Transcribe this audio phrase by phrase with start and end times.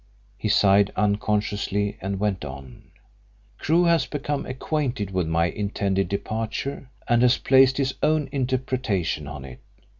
[0.35, 2.89] He sighed unconsciously, and went on:
[3.59, 9.45] "Crewe has become acquainted with my intended departure and has placed his own interpretation on
[9.45, 9.59] it.